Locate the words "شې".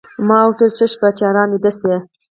1.79-1.95